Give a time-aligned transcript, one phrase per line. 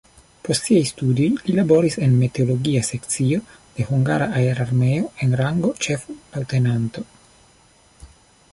[0.45, 3.41] Post siaj studoj li laboris en meteologia sekcio
[3.75, 7.05] de hungara aerarmeo en rango ĉef-leŭtenanto.